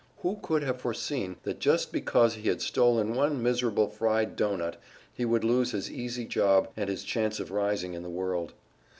[0.23, 4.81] Who could have foreseen that just because he had stolen one miserable fried doughnut,
[5.13, 8.53] he would lose his easy job and his chance of rising in the world?